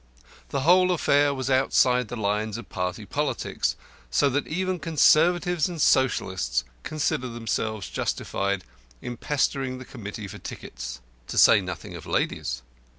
The 0.49 0.61
whole 0.61 0.89
affair 0.89 1.31
was 1.31 1.51
outside 1.51 2.07
the 2.07 2.15
lines 2.15 2.57
of 2.57 2.69
party 2.69 3.05
politics, 3.05 3.75
so 4.09 4.31
that 4.31 4.47
even 4.47 4.79
Conservatives 4.79 5.69
and 5.69 5.79
Socialists 5.79 6.63
considered 6.81 7.33
themselves 7.35 7.87
justified 7.87 8.63
in 9.03 9.15
pestering 9.15 9.77
the 9.77 9.85
committee 9.85 10.27
for 10.27 10.39
tickets. 10.39 11.01
To 11.27 11.37
say 11.37 11.61
nothing 11.61 11.93
of 11.93 12.07
ladies! 12.07 12.63